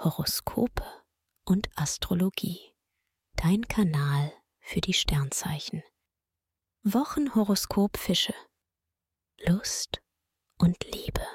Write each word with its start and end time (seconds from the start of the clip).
Horoskope 0.00 0.84
und 1.44 1.68
Astrologie. 1.74 2.72
Dein 3.34 3.66
Kanal 3.66 4.32
für 4.60 4.80
die 4.80 4.92
Sternzeichen. 4.92 5.82
Wochenhoroskop 6.84 7.96
Fische. 7.96 8.34
Lust 9.40 10.00
und 10.58 10.84
Liebe. 10.84 11.26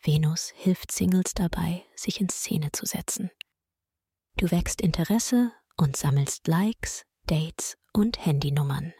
Venus 0.00 0.50
hilft 0.54 0.92
Singles 0.92 1.34
dabei, 1.34 1.84
sich 1.96 2.20
in 2.20 2.28
Szene 2.28 2.70
zu 2.70 2.86
setzen. 2.86 3.28
Du 4.36 4.52
wächst 4.52 4.80
Interesse 4.80 5.50
und 5.76 5.96
sammelst 5.96 6.46
Likes, 6.46 7.02
Dates 7.26 7.76
und 7.92 8.24
Handynummern. 8.24 8.94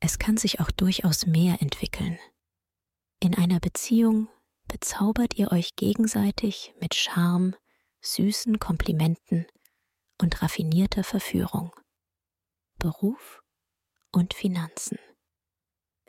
Es 0.00 0.18
kann 0.18 0.38
sich 0.38 0.60
auch 0.60 0.70
durchaus 0.70 1.26
mehr 1.26 1.60
entwickeln. 1.60 2.18
In 3.22 3.36
einer 3.36 3.60
Beziehung 3.60 4.28
bezaubert 4.70 5.34
ihr 5.34 5.50
euch 5.50 5.74
gegenseitig 5.74 6.72
mit 6.80 6.94
Charme, 6.94 7.56
süßen 8.02 8.60
Komplimenten 8.60 9.46
und 10.20 10.42
raffinierter 10.42 11.02
Verführung. 11.02 11.72
Beruf 12.78 13.42
und 14.12 14.32
Finanzen. 14.32 14.98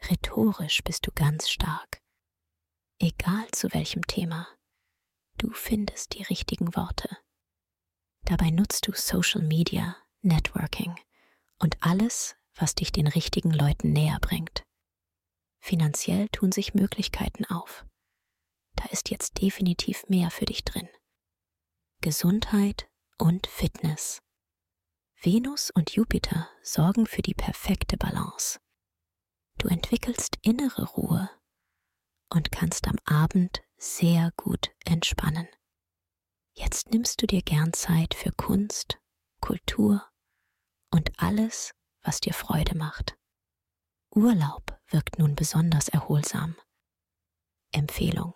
Rhetorisch 0.09 0.83
bist 0.83 1.07
du 1.07 1.11
ganz 1.11 1.49
stark. 1.49 2.01
Egal 2.99 3.47
zu 3.51 3.73
welchem 3.73 4.05
Thema, 4.05 4.47
du 5.37 5.51
findest 5.51 6.13
die 6.13 6.23
richtigen 6.23 6.75
Worte. 6.75 7.17
Dabei 8.25 8.51
nutzt 8.51 8.87
du 8.87 8.93
Social 8.93 9.41
Media, 9.41 9.97
Networking 10.21 10.95
und 11.57 11.77
alles, 11.81 12.35
was 12.53 12.75
dich 12.75 12.91
den 12.91 13.07
richtigen 13.07 13.51
Leuten 13.51 13.91
näher 13.91 14.19
bringt. 14.21 14.61
Finanziell 15.59 16.29
tun 16.29 16.51
sich 16.51 16.75
Möglichkeiten 16.75 17.45
auf. 17.45 17.85
Ist 18.91 19.09
jetzt 19.09 19.41
definitiv 19.41 20.03
mehr 20.09 20.29
für 20.31 20.43
dich 20.43 20.65
drin. 20.65 20.89
Gesundheit 22.01 22.89
und 23.17 23.47
Fitness. 23.47 24.21
Venus 25.21 25.71
und 25.71 25.91
Jupiter 25.91 26.49
sorgen 26.61 27.05
für 27.05 27.21
die 27.21 27.33
perfekte 27.33 27.95
Balance. 27.95 28.59
Du 29.59 29.69
entwickelst 29.69 30.37
innere 30.41 30.83
Ruhe 30.83 31.29
und 32.29 32.51
kannst 32.51 32.87
am 32.87 32.97
Abend 33.05 33.61
sehr 33.77 34.31
gut 34.35 34.71
entspannen. 34.83 35.47
Jetzt 36.53 36.91
nimmst 36.91 37.21
du 37.21 37.27
dir 37.27 37.43
gern 37.43 37.71
Zeit 37.71 38.13
für 38.13 38.33
Kunst, 38.33 38.99
Kultur 39.39 40.05
und 40.89 41.11
alles, 41.17 41.73
was 42.01 42.19
dir 42.19 42.33
Freude 42.33 42.75
macht. 42.75 43.17
Urlaub 44.13 44.77
wirkt 44.87 45.17
nun 45.17 45.35
besonders 45.35 45.87
erholsam. 45.87 46.57
Empfehlung. 47.71 48.35